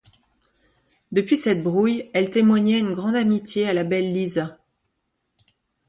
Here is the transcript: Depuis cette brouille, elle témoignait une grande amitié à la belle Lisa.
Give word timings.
Depuis 1.11 1.37
cette 1.37 1.61
brouille, 1.61 2.09
elle 2.15 2.31
témoignait 2.31 2.79
une 2.79 2.95
grande 2.95 3.15
amitié 3.15 3.69
à 3.69 3.73
la 3.75 3.83
belle 3.83 4.11
Lisa. 4.11 4.57